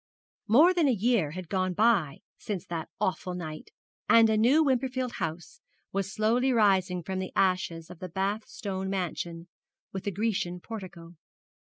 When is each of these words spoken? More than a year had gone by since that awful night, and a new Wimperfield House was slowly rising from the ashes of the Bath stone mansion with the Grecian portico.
More 0.47 0.73
than 0.73 0.87
a 0.87 0.91
year 0.93 1.29
had 1.33 1.47
gone 1.47 1.73
by 1.75 2.21
since 2.39 2.65
that 2.65 2.89
awful 2.99 3.35
night, 3.35 3.69
and 4.09 4.31
a 4.31 4.35
new 4.35 4.63
Wimperfield 4.63 5.11
House 5.21 5.61
was 5.91 6.11
slowly 6.11 6.51
rising 6.51 7.03
from 7.03 7.19
the 7.19 7.31
ashes 7.35 7.91
of 7.91 7.99
the 7.99 8.09
Bath 8.09 8.47
stone 8.47 8.89
mansion 8.89 9.47
with 9.91 10.05
the 10.05 10.11
Grecian 10.11 10.59
portico. 10.59 11.17